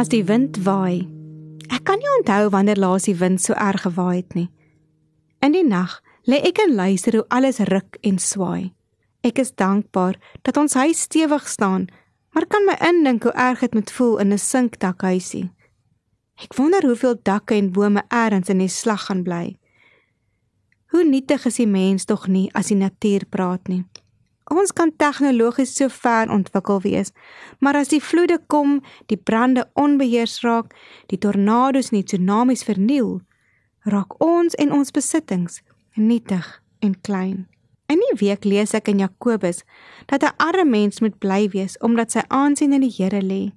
[0.00, 1.04] As die wind waai.
[1.68, 4.46] Ek kan nie onthou wanneer laas die wind so erg gewaai het nie.
[5.44, 8.70] In die nag lê ek en luister hoe alles ruk en swaai.
[9.20, 10.16] Ek is dankbaar
[10.48, 11.90] dat ons huis stewig staan,
[12.32, 15.50] maar kan my indink hoe erg dit moet voel in 'n sinkdakhuisie.
[16.40, 19.58] Ek wonder hoeveel dakke en bome eers in die slag gaan bly.
[20.96, 23.84] Hoe nietig is die mens tog nie as die natuur praat nie.
[24.50, 27.12] Ons kan tegnologies so ver ontwikkel wees,
[27.60, 30.74] maar as die vloede kom, die brande onbeheers raak,
[31.06, 33.20] die tornado's en die tsunamies verniel,
[33.86, 35.62] raak ons en ons besittings
[35.94, 36.48] nietig
[36.82, 37.46] en klein.
[37.90, 39.64] In die week lees ek in Jakobus
[40.06, 43.52] dat 'n arme mens moet bly wees omdat sy aansien in die Here lê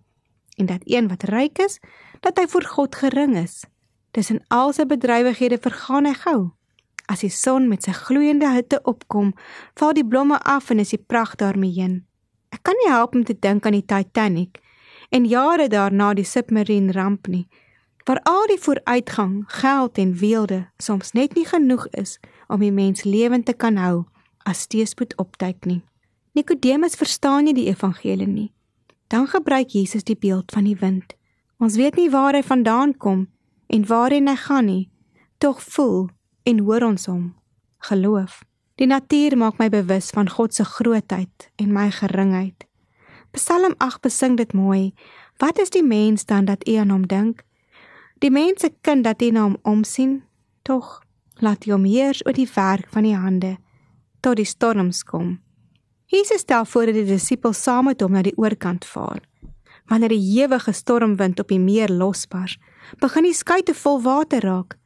[0.58, 1.80] en dat een wat ryk is,
[2.22, 3.66] dat hy voor God gering is.
[4.12, 6.52] Tussen al sy bedrywighede vergaan hy gou.
[7.12, 9.34] As die son met sy gloeiende hitte opkom,
[9.80, 12.02] val die blomme af en is die pragt daarmee heen.
[12.54, 14.62] Ek kan nie help om te dink aan die Titanic
[15.14, 17.48] en jare daarna die submarine ramp nie,
[18.06, 23.04] waar al die vooruitgang, geld en weelde soms net nie genoeg is om die mens
[23.04, 24.06] lewend te kan hou
[24.48, 25.82] as teëspoed opduik nie.
[26.34, 28.50] Nikodemus verstaan nie die evangelie nie.
[29.08, 31.14] Dan gebruik Jesus die beeld van die wind.
[31.62, 33.28] Ons weet nie waar hy vandaan kom
[33.68, 34.90] en waarheen hy gaan nie,
[35.38, 36.10] tog voel
[36.44, 37.32] en hoor ons hom.
[37.88, 38.42] Geloof.
[38.76, 42.66] Die natuur maak my bewus van God se grootheid en my geringheid.
[43.34, 44.94] Psalm 8 besing dit mooi.
[45.42, 47.44] Wat is die mens dan dat U aan hom dink?
[48.22, 50.24] Die mens se kind dat U na hom omsien,
[50.62, 51.02] tog
[51.42, 53.58] laat U hom heers oor die werk van die hande
[54.24, 55.42] tot die storms kom.
[56.08, 59.20] Jesus stel voor dat die disippels saam met hom na die oorkant vaar.
[59.92, 62.56] Wanneer die ewige stormwind op die meer losbars,
[63.02, 64.78] begin die skei te vol water raak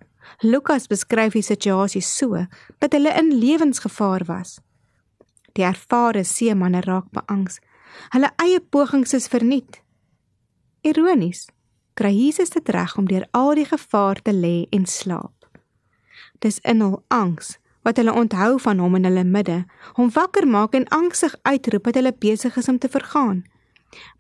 [0.42, 2.46] Lukas beskryf die situasie so
[2.80, 4.60] dat hulle in lewensgevaar was.
[5.58, 7.60] Die ervare seemanne raak beangs.
[8.14, 9.82] Hulle eie pogings is verniet.
[10.86, 11.48] Ironies,
[11.98, 15.34] kry Jesus dit reg om deur al die gevaar te lê en slaap.
[16.40, 17.58] Dis in hul angs
[17.88, 19.62] wat hulle onthou van hom in hulle midde,
[19.96, 23.46] hom wakker maak en angstig uitroep dat hulle besig is om te vergaan.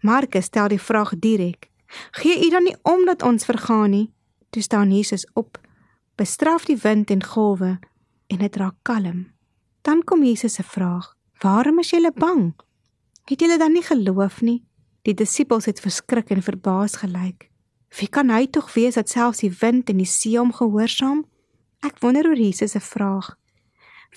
[0.01, 1.69] Markus stel die vraag direk:
[2.11, 4.13] "Gee u dan nie om dat ons vergaan nie?"
[4.49, 5.59] Toe staan Jesus op
[6.17, 7.77] bestraf die wind en golwe
[8.27, 9.27] en dit raak kalm.
[9.85, 12.53] Dan kom Jesus se vraag: "Waarom is julle bang?
[13.25, 14.65] Het julle dan nie geloof nie?"
[15.01, 17.49] Die disippels het verskrik en verbaas gelyk.
[17.99, 21.25] Wie kan hy tog wees dat selfs die wind en die see hom gehoorsaam?
[21.79, 23.37] Ek wonder oor Jesus se vraag.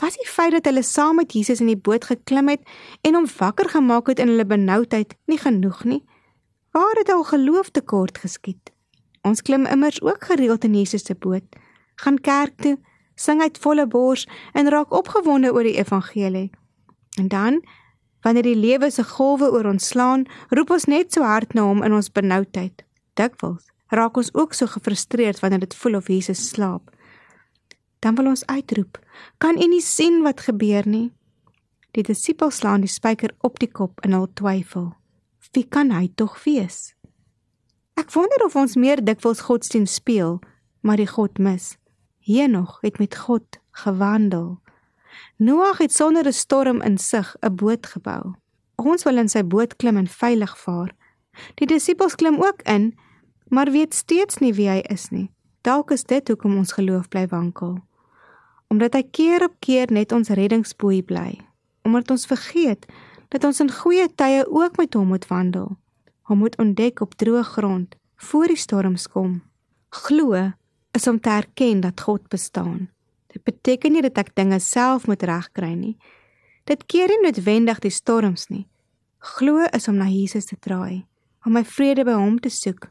[0.00, 2.62] Was die feit dat hulle saam met Jesus in die boot geklim het
[3.03, 6.05] en hom wakker gemaak het in hulle benoudheid nie genoeg nie?
[6.72, 8.72] Waar het al geloof tekort geskied?
[9.22, 11.44] Ons klim immers ook gereeld in Jesus se boot
[12.05, 12.77] gaan kerk toe,
[13.15, 16.50] sing uit volle bors en raak opgewonde oor die evangelie.
[17.19, 17.61] En dan,
[18.25, 21.83] wanneer die lewe se golwe oor ons slaan, roep ons net so hard na hom
[21.84, 22.84] in ons benoudheid.
[23.21, 26.91] Dikwels raak ons ook so gefrustreerd wanneer dit voel of Jesus slaap.
[28.00, 28.99] Dan wil ons uitroep:
[29.39, 31.12] "Kan u nie sien wat gebeur nie?"
[31.91, 34.94] Die disippels slaan die spyker op die kop in hul twyfel.
[35.53, 36.94] Wie kan hy tog wees?
[37.99, 40.39] Ek wonder of ons meer dikwels godsdienst speel,
[40.81, 41.80] maar die God mis.
[42.31, 44.61] Henog het met God gewandel.
[45.37, 48.35] Noag het sonder 'n storm in sig 'n boot gebou.
[48.75, 50.95] Ons wil in sy boot klim en veilig vaar.
[51.55, 52.99] Die disippels klim ook in,
[53.49, 55.31] maar weet steeds nie wie hy is nie.
[55.61, 57.79] Dalk is dit hoekom ons geloof bly wankel.
[58.69, 61.41] Omdat hy keer op keer net ons reddingsboei bly.
[61.83, 62.87] Omdat ons vergeet
[63.29, 65.77] dat ons in goeie tye ook met hom moet wandel.
[66.22, 69.43] Hom moet ontdek op droë grond voor die storms kom.
[69.89, 70.53] Glo
[70.97, 72.89] is om te erken dat God bestaan.
[73.33, 75.97] Dit beteken nie dat ek dinge self moet regkry nie.
[76.66, 78.66] Dit keer nie noodwendig die storms nie.
[79.37, 81.04] Glo is om na Jesus te draai,
[81.45, 82.89] om my vrede by hom te soek,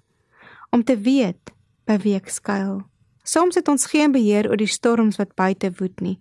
[0.71, 1.51] om te weet
[1.89, 2.83] by wie ek skuil.
[3.25, 6.17] Soms het ons geen beheer oor die storms wat buite woed nie.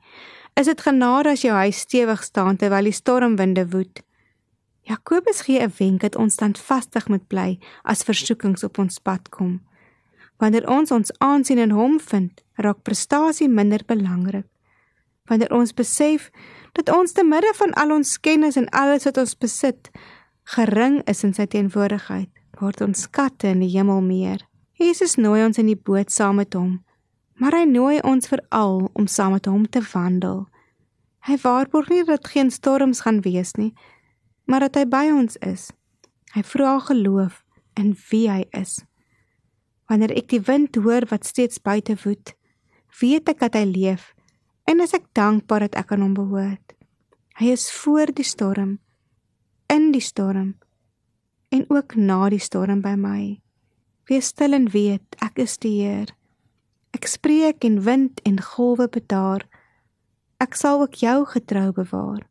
[0.58, 4.02] Is dit genade as jou huis stewig staan terwyl die stormwinde woed?
[4.88, 9.60] Jakobus gee 'n wenk dat ons standvastig moet bly as versoekings op ons pad kom.
[10.38, 14.46] Wanneer ons ons aansien in hom vind, raak prestasie minder belangrik.
[15.28, 16.30] Wanneer ons besef
[16.78, 19.90] dat ons te midde van al ons kennis en alles wat ons besit,
[20.54, 22.30] gering is in sy teenwoordigheid,
[22.62, 24.44] word ons skatte in die hemel meer.
[24.78, 26.78] Jesus nooi ons in die boot saam met hom,
[27.38, 30.46] maar hy nooi ons veral om saam met hom te wandel.
[31.26, 33.72] Hy waarborg nie dat geen storms gaan wees nie,
[34.46, 35.68] maar dat hy by ons is.
[36.32, 37.42] Hy vra geloof
[37.76, 38.78] in wie hy is.
[39.88, 42.34] Wanneer ek die wind hoor wat steeds buite woed,
[43.00, 44.12] weet ek dat hy leef
[44.68, 46.74] en is ek dankbaar dat ek aan hom behoort.
[47.40, 48.76] Hy is voor die storm,
[49.72, 50.56] in die storm
[51.48, 53.40] en ook na die storm by my.
[54.08, 56.12] Wees stil en weet ek is die Heer.
[56.96, 59.44] Ek spreek en wind en golwe bedaar.
[60.40, 62.24] Ek sal ook jou getrou bewaar.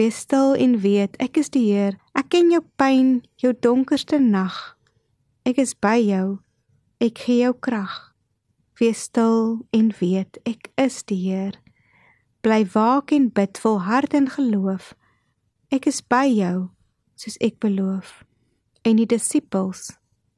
[0.00, 1.98] Wees stil en weet ek is die Heer.
[2.16, 4.56] Ek ken jou pyn, jou donkerste nag.
[5.48, 6.38] Ek is by jou.
[6.98, 7.92] Ek gee jou krag.
[8.80, 11.54] Wees stil en weet ek is die Heer.
[12.42, 14.96] Bly waak en bid vol hart en geloof.
[15.70, 16.72] Ek is by jou
[17.14, 18.24] soos ek beloof.
[18.82, 19.92] En die disippels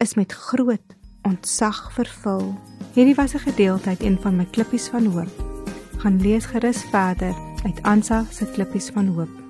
[0.04, 2.52] is met groot ontzag vervul.
[2.92, 5.32] Hierdie was 'n gedeeltheid een van my klippies van hoop.
[6.04, 7.32] Gaan lees gerus verder
[7.64, 9.49] uit Ansa se klippies van hoop.